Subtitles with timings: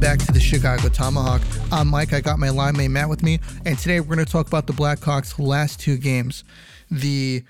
[0.00, 1.42] Welcome back to the Chicago Tomahawk.
[1.70, 2.14] I'm Mike.
[2.14, 4.66] I got my line mate Matt with me, and today we're going to talk about
[4.66, 6.42] the Blackhawks' last two games.
[6.90, 7.44] The,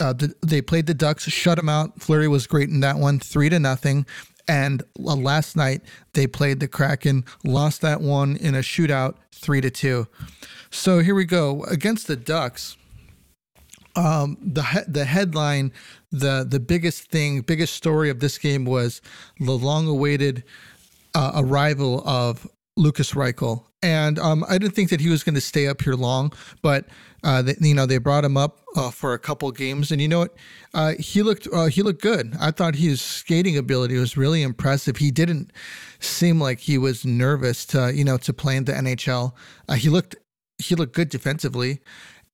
[0.00, 2.02] uh, the they played the Ducks, shut them out.
[2.02, 4.06] Fleury was great in that one, three to nothing.
[4.48, 5.82] And uh, last night
[6.14, 10.08] they played the Kraken, lost that one in a shootout, three to two.
[10.72, 12.76] So here we go against the Ducks.
[13.94, 15.72] Um, the the headline,
[16.10, 19.00] the the biggest thing, biggest story of this game was
[19.38, 19.86] the long
[21.14, 22.46] uh, arrival of
[22.76, 23.64] Lukas Reichel.
[23.82, 26.32] And um, I didn't think that he was going to stay up here long,
[26.62, 26.86] but
[27.22, 30.08] uh, they, you know they brought him up uh, for a couple games, and you
[30.08, 30.34] know what?
[30.72, 32.34] Uh, he looked uh, he looked good.
[32.40, 34.96] I thought his skating ability was really impressive.
[34.96, 35.52] He didn't
[36.00, 39.32] seem like he was nervous to you know to play in the NHL.
[39.68, 40.16] Uh, he looked
[40.56, 41.80] he looked good defensively,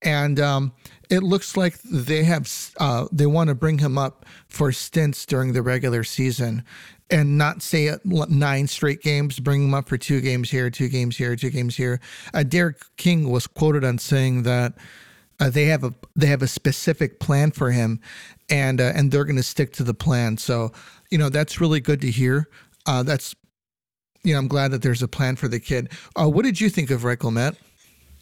[0.02, 0.72] and um,
[1.08, 5.52] it looks like they have uh, they want to bring him up for stints during
[5.52, 6.64] the regular season
[7.10, 11.16] and not say nine straight games, bring him up for two games here, two games
[11.16, 12.00] here, two games here.
[12.32, 14.74] Uh, Derek King was quoted on saying that
[15.40, 18.00] uh, they have a they have a specific plan for him,
[18.48, 20.36] and uh, and they're going to stick to the plan.
[20.36, 20.72] So
[21.10, 22.48] you know that's really good to hear.
[22.86, 23.34] Uh, that's
[24.22, 25.90] you know I'm glad that there's a plan for the kid.
[26.14, 27.56] Uh, what did you think of Reichel, Matt?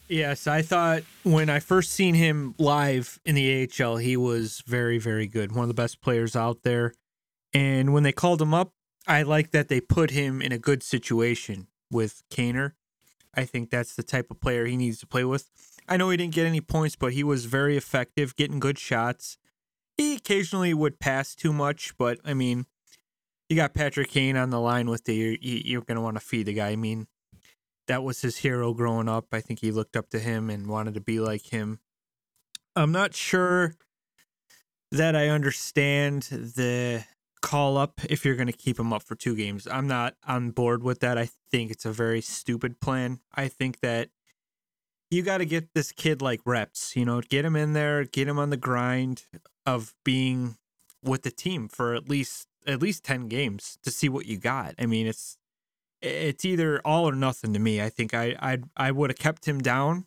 [0.09, 4.99] Yes, I thought when I first seen him live in the AHL, he was very,
[4.99, 5.53] very good.
[5.53, 6.95] One of the best players out there.
[7.53, 8.73] And when they called him up,
[9.09, 12.73] I like that they put him in a good situation with Kaner.
[13.35, 15.49] I think that's the type of player he needs to play with.
[15.89, 19.39] I know he didn't get any points, but he was very effective, getting good shots.
[19.97, 22.67] He occasionally would pass too much, but I mean,
[23.49, 25.39] you got Patrick Kane on the line with you.
[25.41, 26.69] You're going to want to feed the guy.
[26.69, 27.07] I mean,
[27.87, 29.29] that was his hero growing up.
[29.33, 31.81] I think he looked up to him and wanted to be like him.
[32.77, 33.75] I'm not sure
[34.93, 37.05] that I understand the
[37.41, 39.67] call up if you're going to keep him up for two games.
[39.67, 41.19] I'm not on board with that.
[41.19, 43.21] I think it's a very stupid plan.
[43.35, 44.11] I think that
[45.11, 48.29] you got to get this kid like reps, you know, get him in there, get
[48.29, 49.25] him on the grind
[49.65, 50.57] of being
[51.03, 54.75] with the team for at least at least 10 games to see what you got.
[54.79, 55.39] I mean, it's
[56.03, 57.81] it's either all or nothing to me.
[57.81, 60.07] I think I I I would have kept him down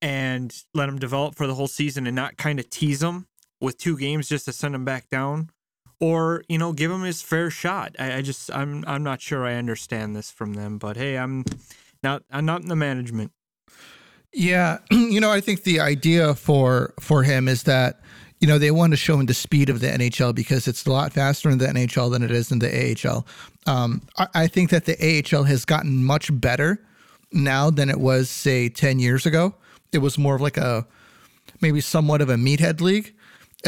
[0.00, 3.26] and let him develop for the whole season and not kind of tease him
[3.60, 5.50] with two games just to send him back down
[6.04, 7.96] or you know give him his fair shot.
[7.98, 11.44] I, I, just i'm i'm not sure i understand this from them but hey i'm
[12.02, 13.32] not i'm not in the management.
[14.32, 18.00] Yeah you know i think the idea for for him is that
[18.40, 20.92] you know they want to show him the speed of the nhl because it's a
[20.92, 22.70] lot faster in the nhl than it is in the
[23.06, 23.26] ahl
[23.66, 26.80] um, I, I think that the ahl has gotten much better
[27.32, 29.54] now than it was say 10 years ago.
[29.92, 30.86] It was more of like a
[31.60, 33.14] maybe somewhat of a meathead league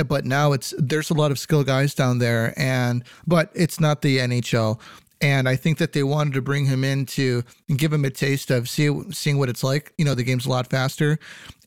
[0.05, 4.03] but now it's there's a lot of skill guys down there and but it's not
[4.03, 4.81] the NHL
[5.21, 7.43] and I think that they wanted to bring him in to
[7.75, 9.93] give him a taste of see, seeing what it's like.
[9.97, 11.19] You know, the game's a lot faster,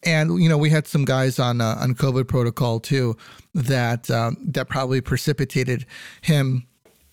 [0.03, 3.17] and you know we had some guys on uh, on COVID protocol too
[3.53, 5.85] that um, that probably precipitated
[6.21, 6.67] him,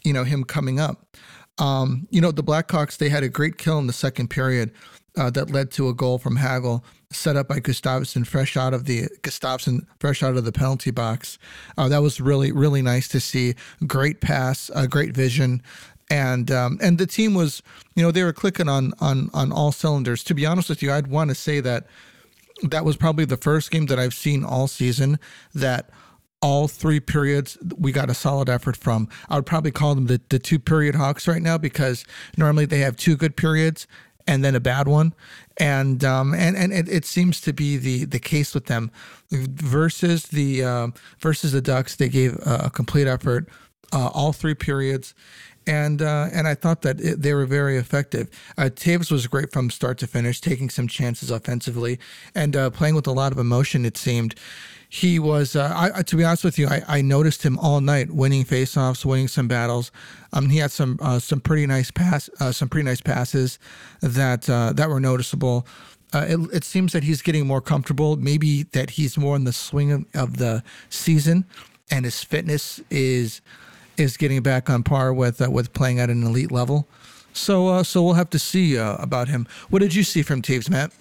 [0.05, 1.17] you know, him coming up.
[1.59, 4.73] Um, you know, the Blackhawks they had a great kill in the second period
[5.17, 8.85] uh, that led to a goal from Hagel set up by Gustavsson, fresh out of
[8.85, 11.39] the Gustavsson, fresh out of the penalty box.
[11.79, 13.55] Uh, that was really really nice to see.
[13.87, 15.63] Great pass, uh, great vision,
[16.11, 17.63] and um, and the team was
[17.95, 20.25] you know they were clicking on on on all cylinders.
[20.25, 21.87] To be honest with you, I'd want to say that
[22.63, 25.19] that was probably the first game that I've seen all season
[25.55, 25.91] that
[26.43, 29.09] all three periods we got a solid effort from.
[29.29, 32.05] I would probably call them the, the two period Hawks right now because
[32.37, 33.87] normally they have two good periods
[34.27, 35.15] and then a bad one,
[35.57, 38.91] and um, and and it, it seems to be the the case with them
[39.31, 40.89] versus the uh,
[41.21, 41.97] versus the Ducks.
[41.97, 43.49] They gave a complete effort
[43.93, 45.15] uh, all three periods.
[45.69, 48.31] And uh, and I thought that it, they were very effective.
[48.57, 51.99] Uh, Toews was great from start to finish, taking some chances offensively
[52.37, 53.85] and uh, playing with a lot of emotion.
[53.85, 54.37] It seemed
[54.89, 58.11] he was uh, I, to be honest with you I, I noticed him all night
[58.11, 59.91] winning faceoffs winning some battles.
[60.33, 63.59] Um, he had some uh, some pretty nice pass uh, some pretty nice passes
[64.01, 65.67] that uh, that were noticeable.
[66.15, 69.53] Uh, it, it, seems that he's getting more comfortable maybe that he's more in the
[69.53, 71.45] swing of, of the season
[71.91, 73.41] and his fitness is
[73.97, 76.87] is getting back on par with uh, with playing at an elite level.
[77.33, 79.49] So so we'll have to see about him.
[79.69, 80.93] What did you see from Toews Matt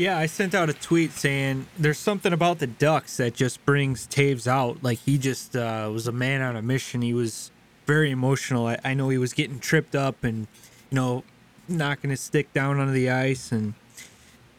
[0.00, 4.06] yeah, I sent out a tweet saying there's something about the Ducks that just brings
[4.06, 4.82] Toews out.
[4.82, 7.02] Like he just uh, was a man on a mission.
[7.02, 7.50] He was
[7.84, 8.66] very emotional.
[8.66, 10.46] I, I, know he was getting tripped up and
[10.90, 11.22] you know
[11.68, 13.52] knocking his stick down onto the ice.
[13.52, 13.74] And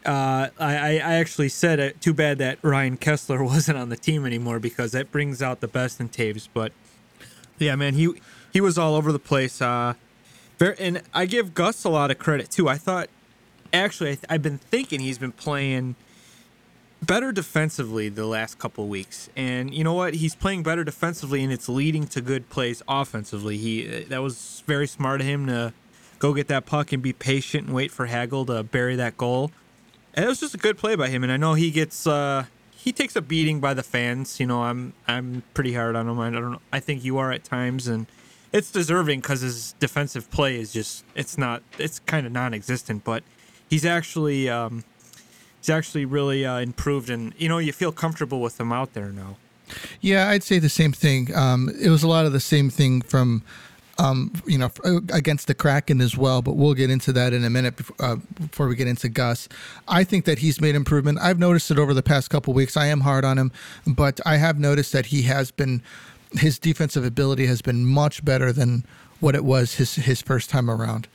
[0.05, 1.99] uh, I, I actually said it.
[2.01, 5.67] Too bad that Ryan Kesler wasn't on the team anymore because that brings out the
[5.67, 6.49] best in Toews.
[6.53, 6.71] But
[7.57, 8.13] yeah, man, he
[8.53, 9.59] he was all over the place.
[9.59, 9.95] Uh,
[10.77, 12.69] and I give Gus a lot of credit too.
[12.69, 13.09] I thought,
[13.73, 15.95] actually, I have been thinking he's been playing
[17.01, 20.15] better defensively the last couple weeks, and you know what?
[20.15, 23.57] He's playing better defensively, and it's leading to good plays offensively.
[23.57, 25.73] He that was very smart of him to
[26.19, 29.51] go get that puck and be patient and wait for Hagel to bury that goal.
[30.13, 32.05] And it was just a good play by him, and I know he gets.
[32.05, 32.45] Uh,
[32.75, 34.39] he takes a beating by the fans.
[34.39, 36.19] You know, I'm I'm pretty hard on him.
[36.19, 36.61] I don't know.
[36.71, 38.07] I think you are at times, and
[38.51, 43.03] it's deserving because his defensive play is just it's not it's kind of non-existent.
[43.03, 43.23] But
[43.71, 44.83] he's actually um,
[45.59, 49.11] he's actually really uh, improved, and you know you feel comfortable with him out there
[49.11, 49.37] now.
[50.01, 51.33] Yeah, I'd say the same thing.
[51.33, 53.41] Um, it was a lot of the same thing from
[53.97, 56.41] um, you know, uh, against the Kraken as well.
[56.41, 59.47] But we'll get into that in a minute before, uh, before we get into Gus.
[59.87, 61.19] I think that he's made improvement.
[61.21, 62.75] I've noticed it over the past couple weeks.
[62.75, 63.51] I am hard on him,
[63.87, 65.81] but I have noticed that he has been
[66.33, 68.85] his defensive ability has been much better than
[69.19, 71.07] what it was his his first time around.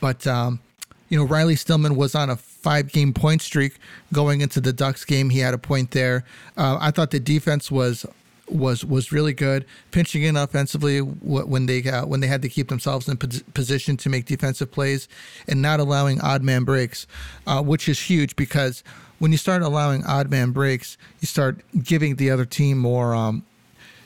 [0.00, 0.60] But um,
[1.08, 3.78] you know, Riley Stillman was on a five game point streak
[4.12, 5.30] going into the Ducks game.
[5.30, 6.24] He had a point there.
[6.56, 8.06] Uh, I thought the defense was
[8.50, 12.68] was was really good, pinching in offensively when they uh, when they had to keep
[12.68, 15.08] themselves in position to make defensive plays,
[15.46, 17.06] and not allowing odd man breaks,
[17.46, 18.82] uh, which is huge because
[19.18, 23.44] when you start allowing odd man breaks, you start giving the other team more, um,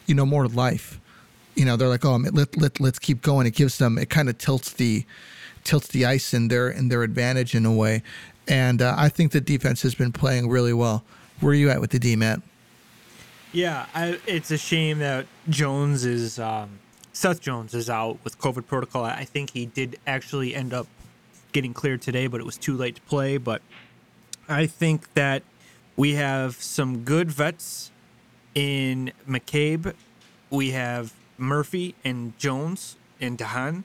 [0.07, 0.99] you know, more life.
[1.55, 3.47] You know, they're like, oh, let let let's keep going.
[3.47, 5.05] It gives them, it kind of tilts the
[5.65, 8.03] tilts the ice in their in their advantage in a way,
[8.49, 11.05] and uh, I think the defense has been playing really well.
[11.41, 12.41] Where are you at with the D, Matt?
[13.53, 16.79] Yeah, I, it's a shame that Jones is um,
[17.13, 19.05] Seth Jones is out with COVID protocol.
[19.05, 20.87] I think he did actually end up
[21.53, 23.37] getting cleared today, but it was too late to play.
[23.37, 23.61] But
[24.49, 25.43] I think that
[25.97, 27.91] we have some good vets
[28.55, 29.95] in McCabe.
[30.51, 33.85] We have Murphy and Jones and de Haan.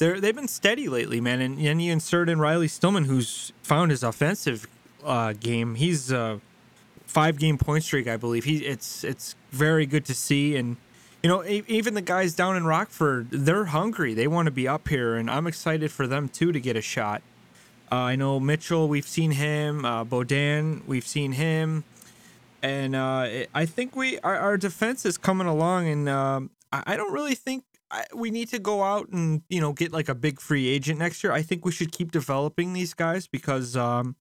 [0.00, 1.42] They're, they've been steady lately, man.
[1.42, 4.66] And then you insert in Riley Stillman, who's found his offensive
[5.04, 5.74] uh, game.
[5.74, 6.40] He's a
[7.04, 8.44] five game point streak, I believe.
[8.44, 10.78] He it's it's very good to see, and
[11.22, 14.14] you know even the guys down in Rockford, they're hungry.
[14.14, 16.80] They want to be up here, and I'm excited for them too to get a
[16.80, 17.20] shot.
[17.92, 19.84] Uh, I know Mitchell, we've seen him.
[19.84, 21.84] Uh, Beaudin, we've seen him,
[22.62, 27.12] and uh, I think we our, our, defense is coming along, and um, I don't
[27.12, 27.64] really think
[28.14, 31.22] we need to go out and you know get like a big free agent next
[31.24, 31.32] year.
[31.32, 34.16] I think we should keep developing these guys because um,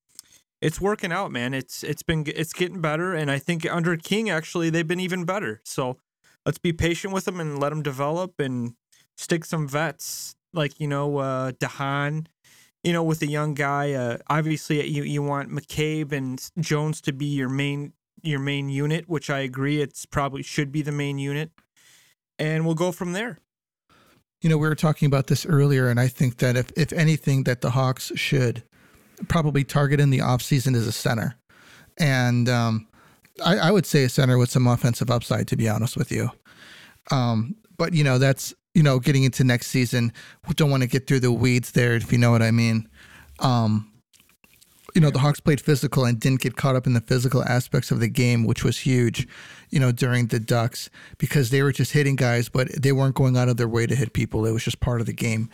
[0.62, 1.54] it's working out, man.
[1.54, 5.26] It's it's been it's getting better, and I think under King actually they've been even
[5.26, 5.62] better.
[5.64, 5.98] So
[6.46, 8.74] let's be patient with them and let them develop and
[9.18, 12.24] stick some vets like you know uh, de
[12.84, 13.94] you know with a young guy.
[13.94, 19.08] Uh, obviously, you you want McCabe and Jones to be your main your main unit,
[19.08, 19.82] which I agree.
[19.82, 21.52] It's probably should be the main unit,
[22.38, 23.40] and we'll go from there.
[24.42, 27.44] You know, we were talking about this earlier, and I think that if if anything,
[27.44, 28.64] that the Hawks should
[29.28, 31.36] probably target in the offseason is a center.
[31.98, 32.88] And um,
[33.44, 36.32] I, I, would say a center with some offensive upside, to be honest with you.
[37.12, 40.14] Um, but, you know, that's, you know, getting into next season.
[40.48, 42.88] We don't want to get through the weeds there, if you know what I mean.
[43.40, 43.92] Um,
[44.96, 47.92] you know, the Hawks played physical and didn't get caught up in the physical aspects
[47.92, 49.28] of the game, which was huge,
[49.70, 53.38] you know, during the Ducks because they were just hitting guys, but they weren't going
[53.38, 54.46] out of their way to hit people.
[54.46, 55.50] It was just part of the game,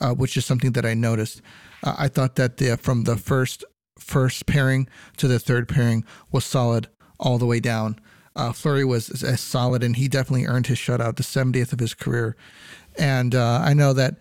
[0.00, 1.40] uh, which is something that I noticed.
[1.82, 3.64] Uh, I thought that the, from the first
[3.98, 7.98] first pairing to the third pairing was solid all the way down.
[8.34, 11.94] Uh, Fleury was as solid, and he definitely earned his shutout, the 70th of his
[11.94, 12.36] career.
[12.98, 14.16] And uh, I know that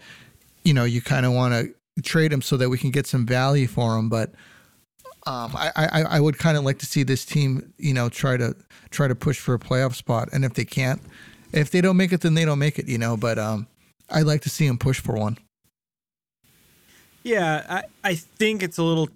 [0.63, 3.25] you know you kind of want to trade him so that we can get some
[3.25, 4.33] value for him, but
[5.25, 8.37] um, I, I, I would kind of like to see this team, you know, try
[8.37, 8.55] to
[8.89, 10.29] try to push for a playoff spot.
[10.31, 11.01] And if they can't,
[11.51, 13.17] if they don't make it, then they don't make it, you know.
[13.17, 13.67] But um,
[14.09, 15.37] I'd like to see them push for one.
[17.23, 19.09] Yeah, I, I think it's a little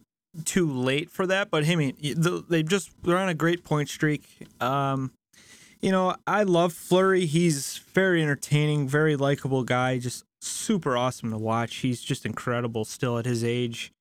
[0.46, 1.96] too late for that, but I mean,
[2.50, 4.24] they just they're on a great point streak.
[4.60, 5.12] Um,
[5.82, 7.26] you know, I love Fleury.
[7.26, 11.78] He's very entertaining, very likable guy, just super awesome to watch.
[11.78, 13.92] He's just incredible still at his age.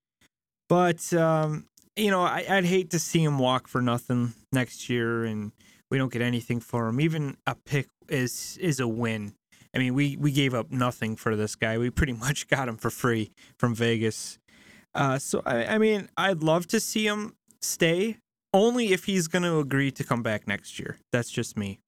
[0.68, 5.24] But um, you know, I, would hate to see him walk for nothing next year,
[5.24, 5.52] and
[5.90, 7.00] we don't get anything for him.
[7.00, 9.34] Even a pick is is a win.
[9.74, 11.78] I mean, we we gave up nothing for this guy.
[11.78, 14.38] We pretty much got him for free from Vegas.
[14.94, 18.18] Uh, so I, I mean, I'd love to see him stay,
[18.52, 20.98] only if he's going to agree to come back next year.
[21.12, 21.80] That's just me.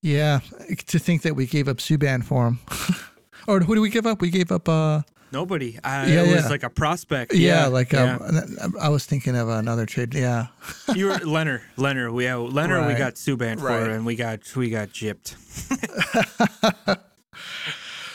[0.00, 0.40] Yeah,
[0.88, 2.58] to think that we gave up Subban for him,
[3.46, 4.20] or who do we give up?
[4.20, 5.78] We gave up uh, Nobody.
[5.82, 7.34] I, yeah, it was like a prospect.
[7.34, 8.68] Yeah, yeah like um, yeah.
[8.80, 10.14] I was thinking of another trade.
[10.14, 10.48] Yeah.
[10.94, 11.62] you were Leonard.
[11.76, 12.12] Leonard.
[12.12, 12.80] We have Leonard.
[12.80, 12.88] Right.
[12.88, 15.36] We got Subban for, and we got we got gypped.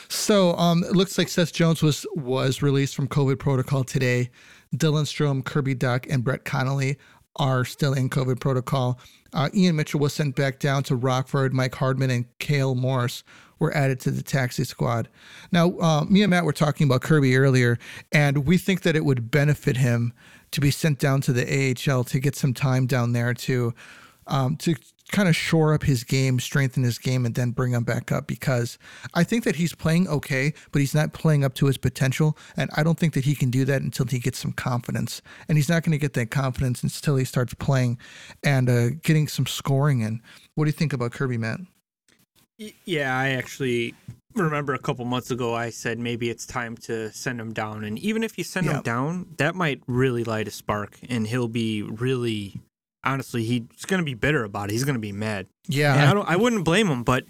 [0.09, 4.29] So um, it looks like Seth Jones was was released from COVID protocol today.
[4.75, 6.97] Dylan Strome, Kirby Dach, and Brett Connolly
[7.37, 8.99] are still in COVID protocol.
[9.31, 11.53] Uh, Ian Mitchell was sent back down to Rockford.
[11.53, 13.23] Mike Hardman and Cale Morris
[13.59, 15.09] were added to the taxi squad.
[15.51, 17.77] Now, uh, me and Matt were talking about Kirby earlier,
[18.11, 20.13] and we think that it would benefit him
[20.51, 23.73] to be sent down to the AHL to get some time down there to
[24.27, 24.75] um, to
[25.11, 28.27] kind of shore up his game, strengthen his game, and then bring him back up
[28.27, 28.77] because
[29.13, 32.37] I think that he's playing okay, but he's not playing up to his potential.
[32.57, 35.21] And I don't think that he can do that until he gets some confidence.
[35.47, 37.97] And he's not going to get that confidence until he starts playing
[38.43, 40.21] and uh, getting some scoring in.
[40.55, 41.61] What do you think about Kirby, Matt?
[42.85, 43.93] Yeah, I actually
[44.35, 47.83] remember a couple months ago I said maybe it's time to send him down.
[47.83, 48.77] And even if you send yeah.
[48.77, 52.61] him down, that might really light a spark and he'll be really
[53.07, 54.73] honestly, he's going to be bitter about it.
[54.73, 55.47] He's going to be mad.
[55.67, 56.29] Yeah, I, I, don't.
[56.29, 57.25] I wouldn't blame him, but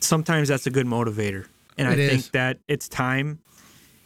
[0.00, 1.46] sometimes that's a good motivator,
[1.78, 2.10] and I is.
[2.10, 3.40] think that it's time.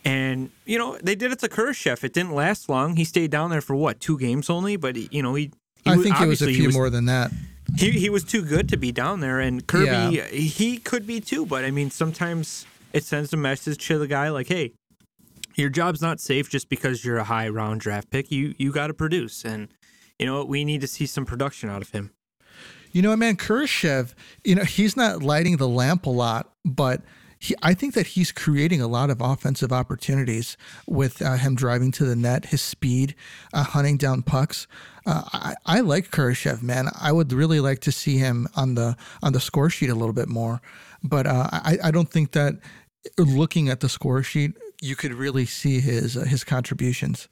[0.04, 2.04] And you know, they did it to Kurashev.
[2.04, 2.96] It didn't last long.
[2.96, 5.50] He stayed down there for what two games only, but you know he.
[5.84, 7.30] he I think it was a few was, more than that.
[7.76, 10.26] He he was too good to be down there, and Kirby yeah.
[10.26, 11.46] he could be too.
[11.46, 14.72] But I mean, sometimes it sends a message to the guy like, "Hey,
[15.54, 18.30] your job's not safe just because you're a high round draft pick.
[18.30, 19.68] You you got to produce." And
[20.18, 20.48] you know what?
[20.48, 22.10] We need to see some production out of him.
[22.92, 27.02] You know, man, Kurashev, you know, he's not lighting the lamp a lot, but
[27.44, 31.92] he, I think that he's creating a lot of offensive opportunities with uh, him driving
[31.92, 33.14] to the net, his speed,
[33.52, 34.66] uh, hunting down pucks.
[35.04, 36.88] Uh, I, I, like Kurashev, man.
[36.98, 40.14] I would really like to see him on the on the score sheet a little
[40.14, 40.62] bit more,
[41.02, 42.54] but uh, I, I don't think that
[43.18, 47.28] looking at the score sheet, you could really see his uh, his contributions.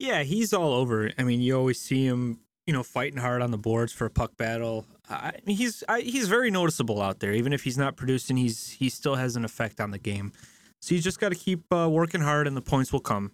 [0.00, 1.12] Yeah, he's all over.
[1.16, 4.10] I mean, you always see him, you know, fighting hard on the boards for a
[4.10, 4.86] puck battle.
[5.08, 7.32] I he's I, he's very noticeable out there.
[7.32, 10.32] Even if he's not producing, he's he still has an effect on the game.
[10.80, 13.32] So you just got to keep uh, working hard, and the points will come.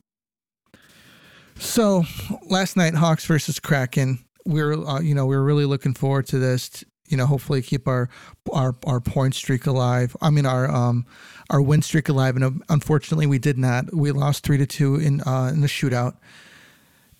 [1.58, 2.04] So
[2.48, 4.24] last night, Hawks versus Kraken.
[4.46, 6.84] We are uh, you know, we are really looking forward to this.
[7.10, 8.08] you know, hopefully keep our
[8.52, 10.16] our our point streak alive.
[10.22, 11.04] I mean, our um
[11.50, 12.36] our win streak alive.
[12.36, 13.92] And unfortunately, we did not.
[13.94, 16.16] We lost three to two in uh, in the shootout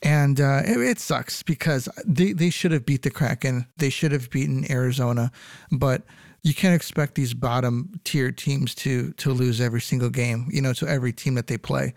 [0.02, 3.66] and uh, it, it, sucks because they, they should have beat the Kraken.
[3.76, 5.30] They should have beaten Arizona,
[5.71, 6.02] but
[6.42, 10.49] you can't expect these bottom tier teams to to lose every single game.
[10.50, 11.95] You know, to every team that they play.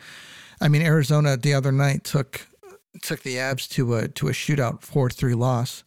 [0.60, 2.48] I mean, Arizona the other night took
[3.02, 5.84] took the Abs to a to a shootout four three loss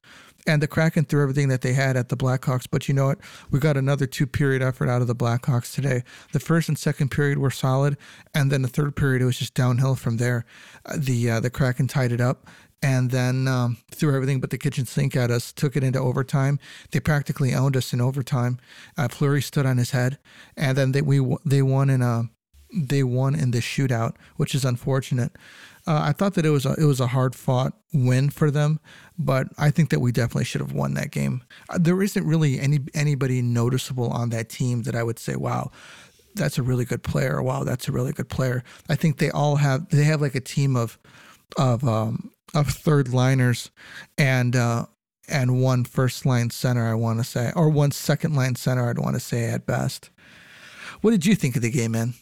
[0.47, 2.67] and the Kraken threw everything that they had at the Blackhawks.
[2.71, 3.19] But you know what?
[3.51, 6.03] We got another two period effort out of the Blackhawks today.
[6.33, 7.97] The first and second period were solid,
[8.35, 10.45] and then the third period it was just downhill from there.
[10.85, 12.47] Uh, the uh, the Kraken tied it up.
[12.83, 15.51] And then um, threw everything but the kitchen sink at us.
[15.51, 16.59] Took it into overtime.
[16.91, 18.59] They practically owned us in overtime.
[18.99, 20.19] Uh, Fleury stood on his head,
[20.59, 22.29] and then they we they won in a
[22.73, 25.33] they won in the shootout, which is unfortunate.
[25.87, 28.81] Uh, I thought that it was a, it was a hard fought win for them,
[29.19, 31.45] but I think that we definitely should have won that game.
[31.69, 35.71] Uh, there isn't really any anybody noticeable on that team that I would say, wow,
[36.35, 37.43] that's a really good player.
[37.43, 38.65] Wow, that's a really good player.
[38.89, 40.99] I think they all have they have like a team of
[41.57, 43.71] of um, of third liners
[44.19, 44.87] and uh,
[45.29, 46.87] and one first line center.
[46.87, 48.89] I want to say, or one second line center.
[48.89, 50.11] I'd want to say at best.
[51.01, 52.15] What did you think of the game, man?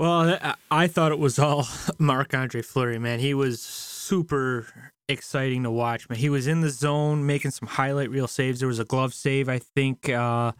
[0.00, 0.38] Well,
[0.70, 3.20] I thought it was all Marc Andre Fleury, man.
[3.20, 6.18] He was super exciting to watch, man.
[6.18, 8.60] He was in the zone making some highlight reel saves.
[8.60, 10.52] There was a glove save, I think, uh,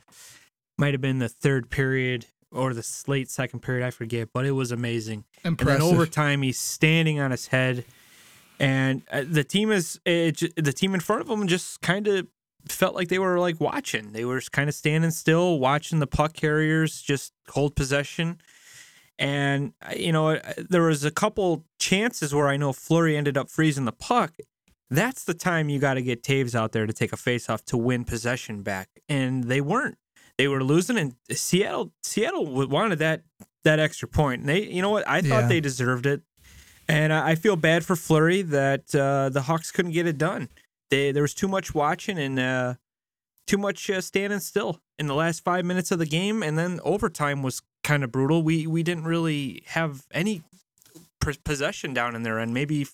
[0.77, 4.51] might have been the third period or the late second period, I forget, but it
[4.51, 5.25] was amazing.
[5.43, 5.81] Impressive.
[5.81, 7.87] And then overtime, he's standing on his head,
[8.59, 12.27] and uh, the team is it, the team in front of him just kind of
[12.69, 14.13] felt like they were like watching.
[14.13, 18.39] They were kind of standing still, watching the puck carriers just hold possession
[19.21, 23.37] and, uh, you know, uh, there was a couple chances where I know Fleury ended
[23.37, 24.33] up freezing the puck.
[24.89, 27.77] That's the time you got to get Toews out there to take a faceoff to
[27.77, 28.89] win possession back.
[29.09, 29.99] And they weren't.
[30.39, 33.25] They were losing, and Seattle Seattle wanted that
[33.63, 34.41] that extra point.
[34.41, 35.07] And they, you know what?
[35.07, 35.49] I thought yeah.
[35.49, 36.23] they deserved it.
[36.89, 40.49] And I feel bad for Fleury that uh, the Hawks couldn't get it done.
[40.89, 42.75] They, there was too much watching and uh,
[43.51, 46.79] too much uh, standing still in the last five minutes of the game, and then
[46.85, 48.43] overtime was kind of brutal.
[48.45, 50.43] We we didn't really have any
[51.45, 52.87] possession down in there, and maybe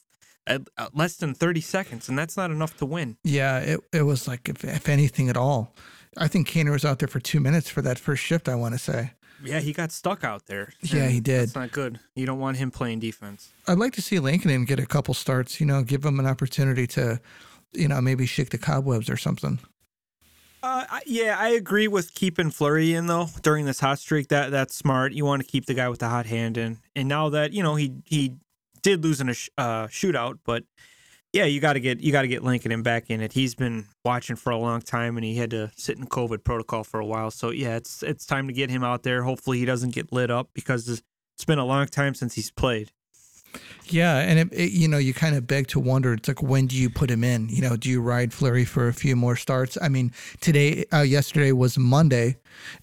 [0.94, 3.18] less than thirty seconds, and that's not enough to win.
[3.22, 5.74] Yeah, it it was like if, if anything at all.
[6.16, 8.48] I think Kaner was out there for two minutes for that first shift.
[8.48, 9.12] I want to say.
[9.44, 10.72] Yeah, he got stuck out there.
[10.80, 11.42] Yeah, he did.
[11.42, 12.00] That's not good.
[12.14, 13.50] You don't want him playing defense.
[13.68, 15.60] I'd like to see Lincoln get a couple starts.
[15.60, 17.20] You know, give him an opportunity to,
[17.74, 19.58] you know, maybe shake the cobwebs or something.
[20.66, 24.28] Uh, yeah, I agree with keeping Fleury in though during this hot streak.
[24.28, 25.12] That that's smart.
[25.12, 26.78] You want to keep the guy with the hot hand in.
[26.96, 28.34] And now that you know he he
[28.82, 30.64] did lose in a sh- uh, shootout, but
[31.32, 33.32] yeah, you got to get you got to get Lincoln back in it.
[33.32, 36.82] He's been watching for a long time, and he had to sit in COVID protocol
[36.82, 37.30] for a while.
[37.30, 39.22] So yeah, it's it's time to get him out there.
[39.22, 42.90] Hopefully, he doesn't get lit up because it's been a long time since he's played.
[43.88, 46.12] Yeah, and it, it, you know, you kind of beg to wonder.
[46.14, 47.48] It's like, when do you put him in?
[47.48, 49.78] You know, do you ride Fleury for a few more starts?
[49.80, 52.36] I mean, today, uh, yesterday was Monday,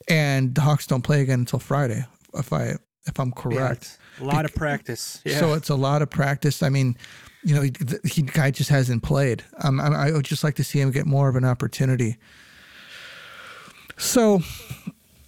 [0.08, 2.06] and the Hawks don't play again until Friday.
[2.34, 5.22] If I if I'm correct, a lot of practice.
[5.26, 5.40] Yeah.
[5.40, 6.64] so it's a lot of practice.
[6.64, 6.96] I mean,
[7.44, 9.44] you know, he, the he, guy just hasn't played.
[9.62, 12.18] Um, I, I would just like to see him get more of an opportunity.
[13.98, 14.42] So,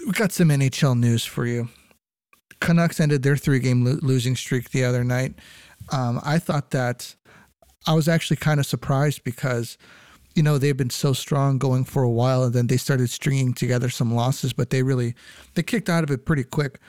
[0.05, 1.69] we got some NHL news for you.
[2.59, 5.35] Canucks ended their three game lo- losing streak the other night.
[5.91, 7.15] Um, I thought that
[7.87, 9.77] I was actually kind of surprised because,
[10.33, 13.53] you know, they've been so strong going for a while and then they started stringing
[13.53, 15.15] together some losses, but they really,
[15.53, 16.79] they kicked out of it pretty quick,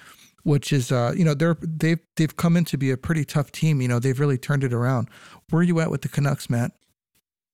[0.45, 3.53] which is, uh, you know, they're, they've, they've come in to be a pretty tough
[3.53, 3.81] team.
[3.83, 5.09] You know, they've really turned it around.
[5.51, 6.73] Where are you at with the Canucks, Matt?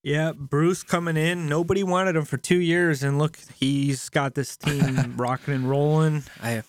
[0.03, 1.47] Yeah, Bruce coming in.
[1.47, 6.25] Nobody wanted him for two years, and look, he's got this team rocking and rolling.
[6.43, 6.65] I,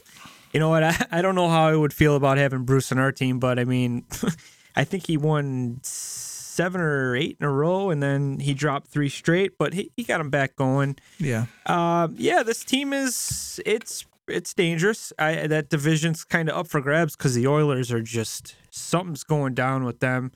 [0.54, 0.84] you know what?
[0.84, 3.60] I, I don't know how I would feel about having Bruce on our team, but
[3.60, 4.06] I mean,
[4.76, 9.10] I think he won seven or eight in a row, and then he dropped three
[9.10, 10.98] straight, but he, he got him back going.
[11.18, 11.46] Yeah.
[11.66, 15.12] Um, yeah, this team is it's it's dangerous.
[15.20, 19.54] I that division's kind of up for grabs because the Oilers are just something's going
[19.54, 20.32] down with them.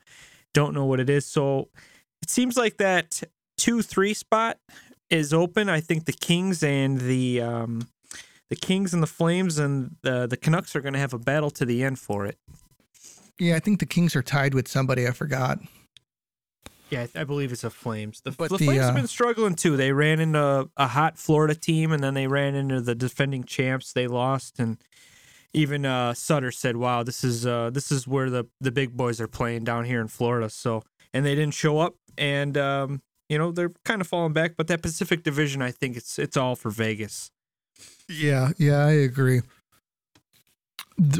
[0.53, 1.25] Don't know what it is.
[1.25, 1.69] So
[2.21, 3.21] it seems like that
[3.57, 4.57] two three spot
[5.09, 5.69] is open.
[5.69, 7.87] I think the Kings and the um,
[8.49, 11.49] the Kings and the Flames and the the Canucks are going to have a battle
[11.51, 12.37] to the end for it.
[13.39, 15.07] Yeah, I think the Kings are tied with somebody.
[15.07, 15.59] I forgot.
[16.89, 18.21] Yeah, I, I believe it's the Flames.
[18.21, 19.77] The, But the the, Flames uh, have been struggling too.
[19.77, 23.93] They ran into a hot Florida team, and then they ran into the defending champs.
[23.93, 24.77] They lost, and
[25.53, 29.19] even uh, Sutter said, "Wow, this is uh, this is where the the big boys
[29.19, 30.83] are playing down here in Florida." So,
[31.13, 34.53] and they didn't show up, and um, you know they're kind of falling back.
[34.57, 37.31] But that Pacific Division, I think it's it's all for Vegas.
[38.09, 39.41] Yeah, yeah, I agree.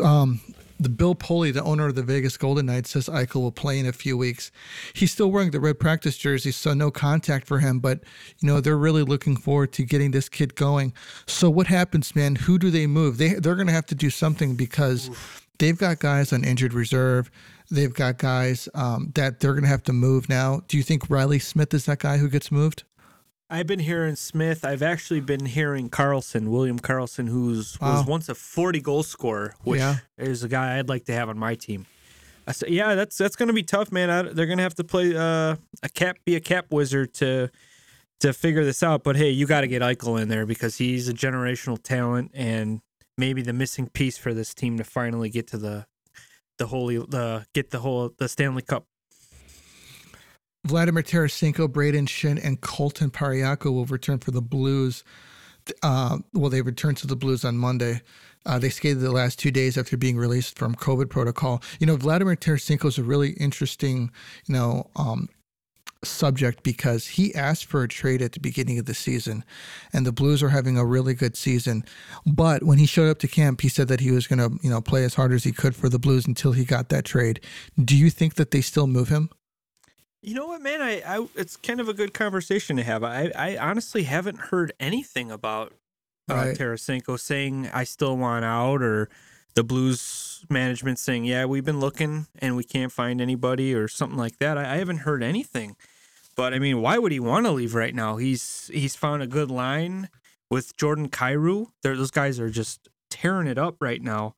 [0.02, 0.42] Um,
[0.80, 3.86] the Bill Pulley, the owner of the Vegas Golden Knights, says Eichel will play in
[3.86, 4.52] a few weeks.
[4.94, 7.80] He's still wearing the red practice jersey, so no contact for him.
[7.80, 8.04] But
[8.40, 10.94] you know they're really looking forward to getting this kid going.
[11.26, 12.36] So what happens, man?
[12.36, 13.18] Who do they move?
[13.18, 15.10] They they're going to have to do something because
[15.58, 17.32] they've got guys on injured reserve.
[17.70, 20.62] They've got guys um, that they're going to have to move now.
[20.68, 22.84] Do you think Riley Smith is that guy who gets moved?
[23.50, 24.66] I've been hearing Smith.
[24.66, 27.94] I've actually been hearing Karlsson, William Karlsson, who's Wow.
[28.00, 29.98] was once a 40 goal scorer, which Yeah.
[30.18, 31.86] is a guy I'd like to have on my team.
[32.46, 34.10] I said, yeah, that's that's going to be tough, man.
[34.10, 37.50] I, they're going to have to play uh, a cap, be a cap wizard to
[38.22, 39.04] to figure this out.
[39.04, 42.82] But hey, you got to get Eichel in there because he's a generational talent and
[43.18, 45.86] maybe the missing piece for this team to finally get to the
[46.58, 48.86] the holy the get the whole the Stanley Cup.
[50.68, 55.04] Vladimir Tarasenko, Brayden Schenn, and Colton Parayko will return for the Blues.
[55.82, 58.02] Uh, well, they returned to the Blues on Monday.
[58.46, 61.62] Uh, they skated the last two days after being released from COVID protocol.
[61.80, 64.12] You know, Vladimir Tarasenko is a really interesting,
[64.46, 65.28] you know, um,
[66.04, 69.44] subject because he asked for a trade at the beginning of the season,
[69.92, 71.84] and the Blues are having a really good season.
[72.26, 74.70] But when he showed up to camp, he said that he was going to, you
[74.70, 77.42] know, play as hard as he could for the Blues until he got that trade.
[77.84, 79.30] Do you think that they still move him?
[80.22, 80.82] You know what, man?
[80.82, 83.04] I, I it's kind of a good conversation to have.
[83.04, 85.74] I, I honestly haven't heard anything about
[86.30, 86.58] uh, Right.
[86.58, 89.10] Tarasenko saying I still want out, or
[89.56, 94.18] the Blues management saying, "Yeah, we've been looking and we can't find anybody," or something
[94.18, 94.58] like that.
[94.58, 95.76] I, I haven't heard anything.
[96.36, 98.18] But I mean, why would he want to leave right now?
[98.18, 100.10] He's he's found a good line
[100.50, 101.68] with Jordan Kyrou.
[101.84, 104.36] They're, those guys are just tearing it up right now.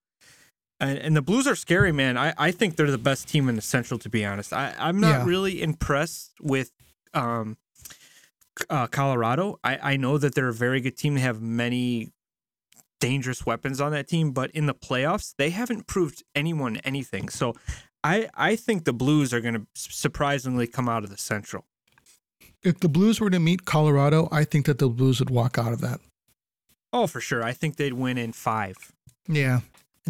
[0.80, 2.18] And, and the Blues are scary, man.
[2.18, 4.54] I, I think they're the best team in the Central, to be honest.
[4.54, 5.26] I, I'm not Yeah.
[5.26, 6.72] really impressed with
[7.13, 7.58] um,
[8.70, 9.60] uh, Colorado.
[9.63, 11.15] I, I know that they're a very good team.
[11.15, 12.12] They have many
[13.00, 17.30] dangerous weapons on that team, but in the playoffs, they haven't proved anyone anything.
[17.30, 17.56] So
[18.04, 21.65] I, I think the Blues are going to surprisingly come out of the Central.
[22.63, 25.72] If the Blues were to meet Colorado, I think that the Blues would walk out
[25.74, 26.00] of that.
[26.92, 27.44] Oh, for sure.
[27.44, 28.92] I think they'd win in five.
[29.28, 29.60] Yeah.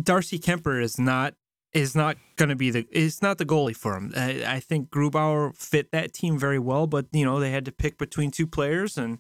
[0.04, 1.34] Darcy Kuemper is not
[1.74, 4.12] is not going to be the is not the goalie for him.
[4.16, 7.72] I, I think Grubauer fit that team very well, but you know they had to
[7.72, 9.20] pick between two players, and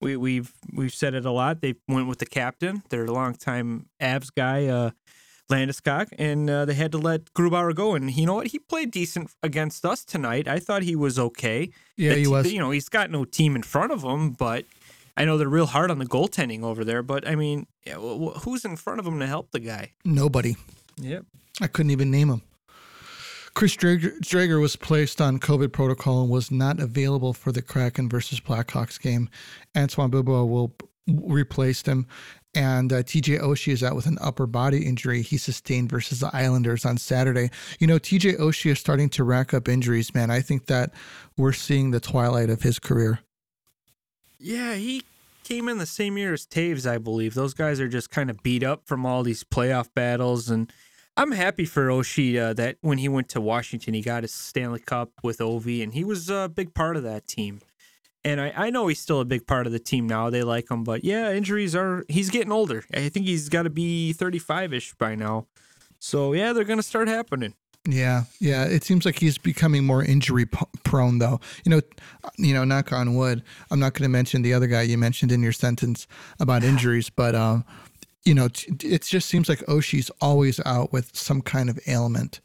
[0.00, 1.60] we we've we've said it a lot.
[1.60, 4.90] They went with the captain, their longtime Abs guy, uh,
[5.50, 7.94] Landeskog, and uh, they had to let Grubauer go.
[7.94, 8.48] And you know what?
[8.48, 10.48] He played decent against us tonight.
[10.48, 11.70] I thought he was okay.
[11.96, 12.52] Yeah, The he was.
[12.52, 14.64] You know, he's got no team in front of him, but
[15.16, 18.34] I know they're real hard on the goaltending over there, but I mean, yeah, wh-
[18.34, 19.92] wh- who's in front of him to help the guy?
[20.04, 20.56] Nobody.
[20.98, 21.24] Yep.
[21.60, 22.42] I couldn't even name him.
[23.54, 28.38] Chris Driedger, was placed on COVID protocol and was not available for the Kraken versus
[28.38, 29.30] Blackhawks game.
[29.74, 30.76] Antoine Bibeau will
[31.06, 32.06] replace him.
[32.54, 36.30] And uh, TJ Oshie is out with an upper body injury he sustained versus the
[36.34, 37.50] Islanders on Saturday.
[37.78, 40.30] You know, TJ Oshie is starting to rack up injuries, man.
[40.30, 40.92] I think that
[41.38, 43.20] we're seeing the twilight of his career.
[44.38, 45.02] Yeah, he
[45.44, 47.34] came in the same year as Toews, I believe.
[47.34, 50.72] Those guys are just kind of beat up from all these playoff battles, and
[51.16, 54.80] I'm happy for Oshie uh, that when he went to Washington, he got his Stanley
[54.80, 57.60] Cup with Ovi, and he was a big part of that team.
[58.24, 60.30] And I, I know he's still a big part of the team now.
[60.30, 62.04] They like him, but yeah, injuries are.
[62.08, 62.84] He's getting older.
[62.92, 65.46] I think he's got to be 35 ish by now.
[65.98, 67.54] So yeah, they're gonna start happening.
[67.86, 68.64] Yeah, yeah.
[68.64, 71.40] It seems like he's becoming more injury p- prone, though.
[71.64, 71.80] You know,
[72.36, 72.64] you know.
[72.64, 73.42] Knock on wood.
[73.70, 76.06] I'm not going to mention the other guy you mentioned in your sentence
[76.40, 77.64] about injuries, but um,
[78.24, 82.40] you know, t- it just seems like Oshie's always out with some kind of ailment.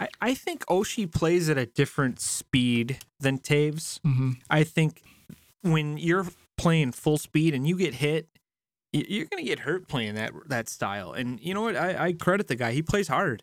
[0.00, 4.00] I, I think Oshie plays at a different speed than Toews.
[4.00, 4.32] Mm-hmm.
[4.50, 5.02] I think
[5.62, 6.26] when you're
[6.56, 8.28] playing full speed and you get hit,
[8.92, 11.12] you're gonna get hurt playing that that style.
[11.12, 11.76] And you know what?
[11.76, 12.72] I, I credit the guy.
[12.72, 13.42] He plays hard.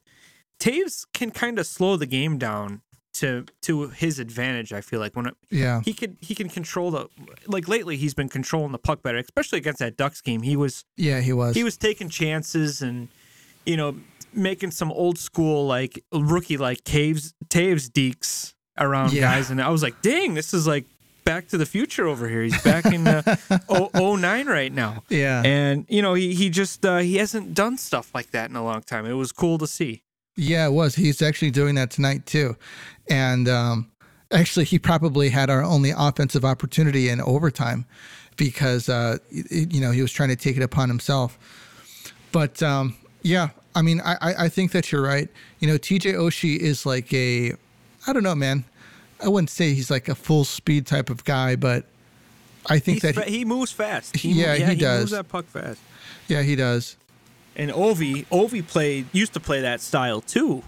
[0.61, 2.81] Toews can kind of slow the game down
[3.13, 4.71] to to his advantage.
[4.71, 7.07] I feel like when it, Yeah, he could he can control the
[7.47, 10.43] like lately he's been controlling the puck better, especially against that Ducks game.
[10.43, 11.55] He was yeah, he was.
[11.55, 13.09] he was taking chances and
[13.65, 13.95] you know
[14.33, 19.21] making some old school like rookie like caves Toews deeks around Yeah.
[19.23, 20.85] guys, and I was like, dang, this is like
[21.25, 22.41] Back to the Future over here.
[22.43, 23.21] He's back in the
[23.69, 27.77] oh- 09 right now, yeah, and you know he he just uh, he hasn't done
[27.77, 29.05] stuff like that in a long time.
[29.05, 30.03] It was cool to see.
[30.41, 30.95] Yeah, it was.
[30.95, 32.55] He's actually doing that tonight too,
[33.09, 33.89] and um,
[34.31, 37.85] actually, he probably had our only offensive opportunity in overtime
[38.37, 41.37] because uh, you know he was trying to take it upon himself.
[42.31, 45.29] But um, yeah, I mean, I, I think that you're right.
[45.59, 47.53] You know, TJ Oshie is like a,
[48.07, 48.63] I don't know, man.
[49.23, 51.85] I wouldn't say he's like a full speed type of guy, but
[52.67, 54.15] I think He's that fa- he moves fast.
[54.15, 54.99] He, Yeah, he he does.
[55.01, 55.79] moves that puck fast.
[56.27, 56.95] yeah, he does.
[57.61, 60.63] And Ovi, Ovi played used to play that style too,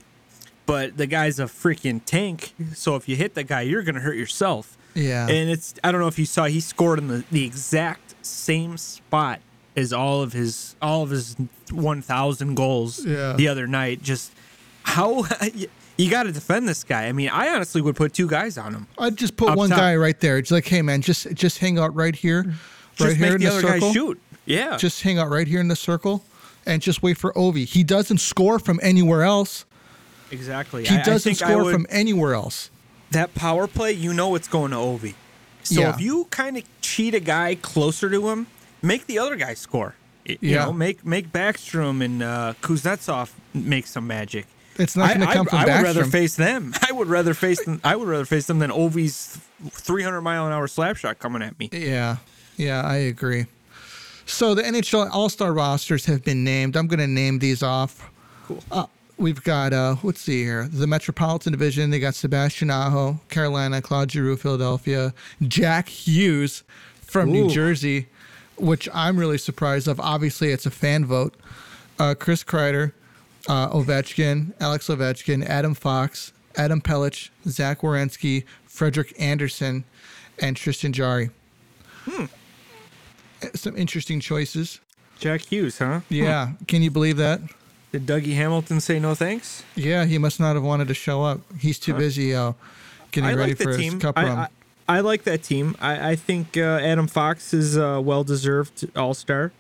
[0.68, 2.54] but the guy's a freaking tank.
[2.76, 4.78] So if you hit the guy, you're gonna hurt yourself.
[4.96, 8.14] Yeah, And it's I don't know if you saw he scored in the, the exact
[8.24, 9.40] same spot
[9.76, 11.36] as all of his all of his
[11.72, 13.34] 1,000 goals Yeah.
[13.34, 14.04] the other night.
[14.04, 14.32] Just
[14.84, 15.26] how
[15.98, 17.08] you got to defend this guy.
[17.08, 18.88] I mean, I honestly would put two guys on him.
[19.00, 19.80] I'd just put one top.
[19.80, 20.38] guy right there.
[20.38, 23.42] It's like, hey man, just just hang out right here, Just right here make in
[23.42, 23.88] the the other circle.
[23.88, 24.22] guy shoot.
[24.46, 24.78] Yeah.
[24.78, 26.24] Just hang out right here in the circle,
[26.66, 27.66] and just wait for Ovi.
[27.66, 29.66] He doesn't score from anywhere else.
[30.32, 30.86] exactly.
[30.86, 32.70] He I- doesn't I score would- from anywhere else.
[33.12, 35.14] that power play, you know it's going to Ovi.
[35.64, 35.94] So Yeah.
[35.94, 38.48] if you kind of cheat a guy closer to him,
[38.82, 39.94] make the other guy score.
[40.26, 40.66] You Yeah.
[40.66, 44.48] know, make make Backstrom and uh, Kuznetsov make some magic.
[44.80, 46.74] It's not going to come I, from I would rather face them.
[46.90, 47.80] I would rather face them.
[47.84, 49.38] I would rather face them than Ovi's
[49.72, 51.70] 300 mile an hour slap shot coming at me.
[51.72, 52.18] Yeah,
[52.58, 53.46] yeah, I agree.
[54.26, 56.76] So the NHL All Star rosters have been named.
[56.76, 58.10] I'm going to name these off.
[58.46, 58.64] Cool.
[58.72, 58.86] Uh,
[59.18, 61.90] we've got uh, let's see here, the Metropolitan Division.
[61.90, 65.14] They got Sebastian Aho, Carolina, Claude Giroux, Philadelphia,
[65.48, 66.64] Jack Hughes
[67.02, 68.08] from New Jersey,
[68.58, 70.00] which I'm really surprised of.
[70.00, 71.36] Obviously, it's a fan vote.
[72.00, 72.92] Uh, Chris Kreider,
[73.48, 79.84] uh, Ovechkin, Alex Ovechkin, Adam Fox, Adam Pelech, Zach Werenski, Frederik Andersen,
[80.40, 81.30] and Tristan Jarry.
[82.06, 82.26] Hmm.
[83.56, 84.80] Some interesting choices.
[85.20, 86.02] Jack Hughes, huh?
[86.10, 86.52] Yeah.
[86.68, 87.42] Can you believe that?
[87.92, 89.64] Did Dougie Hamilton say no thanks?
[89.76, 91.42] Yeah, he must not have wanted to show up.
[91.60, 92.54] He's too busy uh,
[93.12, 94.00] getting I ready like for the his team.
[94.00, 94.38] cup I, run.
[94.40, 94.48] I,
[94.88, 95.76] I like that team.
[95.80, 99.52] I, I think uh, Adam Fox is a well deserved All Star.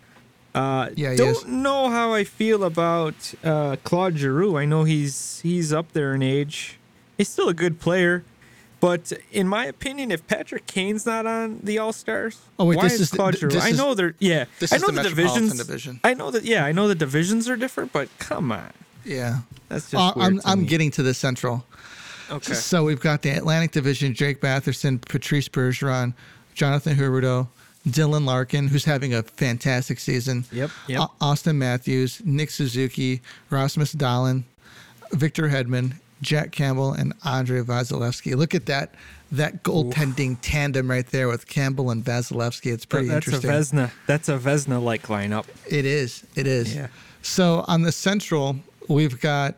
[0.56, 1.46] Uh, Yeah, don't is.
[1.46, 4.58] know how I feel about uh, Claude Giroux.
[4.58, 6.78] I know he's he's up there in age.
[7.18, 8.24] He's still a good player,
[8.84, 12.84] but in my opinion, if Patrick Kane's not on the All Stars, Oh, wait, why
[12.84, 13.58] this is is Claude Giroux?
[13.62, 14.44] I know they're yeah.
[14.60, 15.56] this I is the the, divisions.
[15.56, 16.02] Division.
[16.04, 16.66] I know that yeah.
[16.66, 18.74] I know the divisions are different, but come on,
[19.06, 19.40] yeah.
[19.70, 20.68] that's just Uh, I'm I'm me.
[20.68, 21.64] getting to the Central.
[22.30, 22.54] okay.
[22.56, 26.14] So we've got the Atlantic Division: Jake Batherson, Patrice Bergeron,
[26.54, 27.48] Jonathan Huberdeau,
[27.88, 30.44] Dylan Larkin, who's having a fantastic season.
[30.52, 30.72] Yep.
[30.90, 31.00] Yep.
[31.22, 34.44] Auston Matthews, Nick Suzuki, Rasmus Dahlin,
[35.14, 38.36] Victor Hedman, Jack Campbell, and Andre Vasilevskiy.
[38.36, 38.96] Look at that
[39.32, 42.72] that goaltending tandem right there with Campbell and Vasilevskiy.
[42.72, 43.50] It's pretty that's interesting.
[43.50, 43.54] a
[43.88, 43.92] Vesna.
[44.08, 45.46] That's a Vesna like lineup.
[45.68, 46.24] It is.
[46.36, 46.76] It is.
[46.76, 46.88] Yeah.
[47.24, 48.58] So on the Central,
[48.90, 49.56] we've got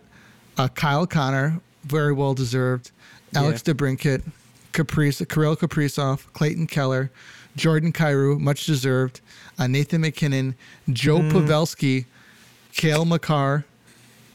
[0.58, 2.92] uh, Kyle Connor, very well deserved.
[3.36, 4.22] Alex DeBrincat,
[4.72, 7.12] Caprice, Kirill Kaprizov, Clayton Keller,
[7.58, 9.20] Jordan Kyrou, much deserved,
[9.60, 10.56] uh, Nathan MacKinnon,
[10.90, 11.32] Joe Mm.
[11.32, 12.06] Pavelski,
[12.74, 13.66] Cale Makar,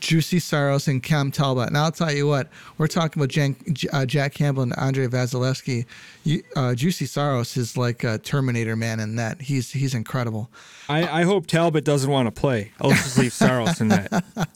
[0.01, 1.69] Juicy Saros, and Cam Talbot.
[1.69, 3.57] And I'll tell you what, we're talking about Jan,
[3.93, 5.87] uh, Jack Campbell and Andre Vasilevskiy.
[6.25, 9.41] You, uh, Juicy Saros is like a Terminator man in that.
[9.41, 10.51] He's he's incredible.
[10.89, 12.73] I, I hope Talbot doesn't want to play.
[12.81, 14.25] I'll just leave Saros in that.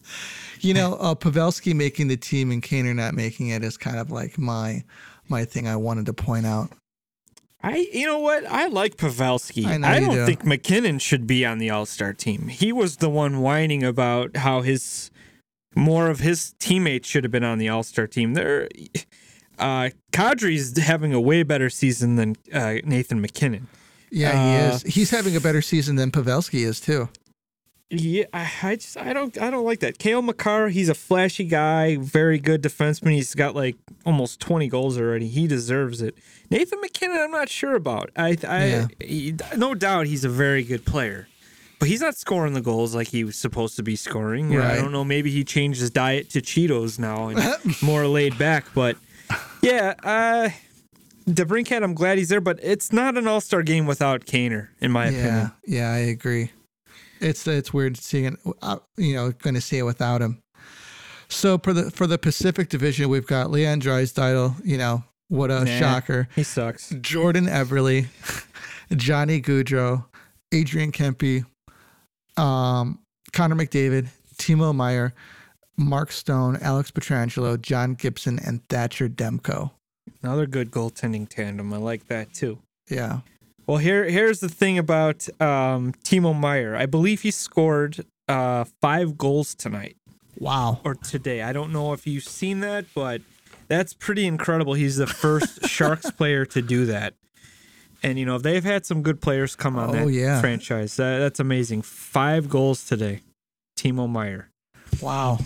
[0.64, 4.11] You know, uh, Pavelski making the team and Kaner not making it is kind of
[4.11, 4.83] like my
[5.28, 6.70] my thing I wanted to point out.
[7.62, 8.44] I, you know what?
[8.46, 9.66] I like Pavelski.
[9.66, 10.26] I I, don't do.
[10.26, 12.48] think MacKinnon should be on the All Star team.
[12.48, 15.11] He was the one whining about how his
[15.76, 18.34] more of his teammates should have been on the All Star team.
[18.34, 18.68] They're
[19.58, 23.68] uh, Kadri's having a way better season than uh, Nathan MacKinnon.
[24.10, 24.94] Yeah, Uh, he is.
[24.94, 27.08] He's having a better season than Pavelski is too.
[27.90, 29.98] Yeah, I, I just I don't I don't like that.
[29.98, 33.12] Cale Makar, he's a flashy guy, very good defenseman.
[33.12, 35.28] He's got like almost twenty goals already.
[35.28, 36.16] He deserves it.
[36.50, 38.10] Nathan MacKinnon, I'm not sure about.
[38.16, 38.87] I, I Yeah.
[39.00, 41.28] he- no doubt he's a very good player,
[41.85, 44.51] but he's not scoring the goals like he was supposed to be scoring.
[44.51, 45.05] Yeah, I don't know.
[45.05, 47.40] Maybe he changed his diet to Cheetos now and
[47.83, 48.66] more laid back.
[48.75, 48.97] But
[49.62, 50.49] yeah, uh,
[51.29, 54.90] DeBrincat, I'm glad he's there, but it's not an All Star game without Kaner, in
[54.92, 55.53] my Yeah, opinion.
[55.66, 56.51] yeah, I agree.
[57.20, 58.35] It's it's weird seeing it.
[58.62, 60.40] uh, You know, going to see it without him.
[61.29, 64.61] So for the for the Pacific Division, we've got Leon Draisaitl.
[64.64, 65.79] You know, what a Nah.
[65.79, 66.29] shocker.
[66.37, 66.90] He sucks.
[67.01, 68.07] Jordan Eberle,
[68.97, 70.05] Johnny Gaudreau,
[70.53, 71.44] Adrian Kempe,
[72.37, 72.99] um,
[73.33, 75.12] Connor McDavid, Timo Meier,
[75.77, 79.70] Mark Stone, Alex Pietrangelo, John Gibson, and Thatcher Demko.
[80.23, 81.73] Another good goaltending tandem.
[81.73, 82.59] I like that too.
[82.88, 83.20] Yeah.
[83.66, 86.77] Well, here here's the thing about um, Timo Meier.
[86.77, 89.97] I believe he scored uh, five goals tonight
[90.38, 90.81] Wow.
[90.85, 91.42] or today.
[91.42, 93.23] I don't know if you've seen that, but
[93.68, 94.75] that's pretty incredible.
[94.75, 97.14] He's the first Sharks player to do that.
[98.04, 100.40] And you know they've had some good players come on Oh, that yeah.
[100.40, 100.96] franchise.
[100.96, 101.82] That, that's amazing.
[101.82, 103.20] Five goals today,
[103.78, 104.50] Timo Meier.
[105.00, 105.38] Wow.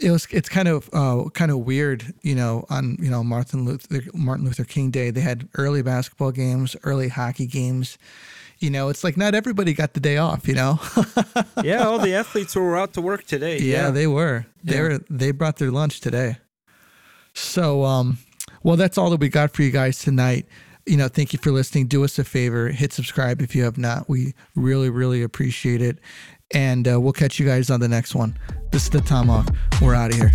[0.00, 0.26] It was.
[0.30, 2.64] It's kind of uh, kind of weird, you know.
[2.70, 7.08] On you know Martin Luther Martin Luther King Day, they had early basketball games, early
[7.08, 7.96] hockey games.
[8.58, 10.48] You know, it's like not everybody got the day off.
[10.48, 10.80] You know.
[11.62, 13.58] Yeah, all the athletes were out to work today.
[13.58, 14.46] yeah, they were.
[14.64, 14.82] They Yeah.
[14.82, 14.98] were.
[15.08, 16.36] They brought their lunch today.
[17.32, 18.18] So, um,
[18.62, 20.46] well, that's all that we got for you guys tonight.
[20.86, 21.86] You know, thank you for listening.
[21.86, 24.08] Do us a favor, hit subscribe if you have not.
[24.08, 25.98] We really, really appreciate it.
[26.52, 28.38] And uh, we'll catch you guys on the next one.
[28.70, 29.54] This is the Tomahawk.
[29.80, 30.32] We're out of here.